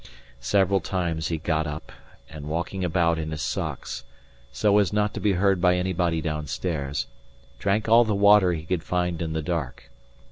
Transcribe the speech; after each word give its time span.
Several 0.39 0.79
times 0.79 1.27
he 1.27 1.37
got 1.37 1.67
up, 1.67 1.91
and 2.27 2.47
walking 2.49 2.83
about 2.83 3.19
in 3.19 3.29
his 3.29 3.43
socks, 3.43 4.03
so 4.51 4.79
as 4.79 4.91
not 4.91 5.13
to 5.13 5.19
be 5.19 5.33
heard 5.33 5.61
by 5.61 5.75
anybody 5.77 6.21
downstairs, 6.21 7.05
drank 7.59 7.87
all 7.87 8.03
the 8.03 8.15
water 8.15 8.53
he 8.53 8.63
could 8.63 8.81
find 8.81 9.21
in 9.21 9.33
the 9.33 9.43
dark. 9.43 9.91